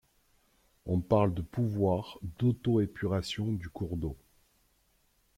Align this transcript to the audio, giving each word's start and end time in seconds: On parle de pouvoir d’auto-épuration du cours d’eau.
On 0.87 0.99
parle 0.99 1.31
de 1.35 1.43
pouvoir 1.43 2.17
d’auto-épuration 2.39 3.53
du 3.53 3.69
cours 3.69 3.97
d’eau. 3.97 4.17